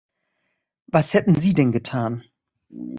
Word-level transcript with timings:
Was 0.87 1.13
hätten 1.13 1.35
Sie 1.35 1.53
denn 1.53 1.71
getan? 1.71 2.23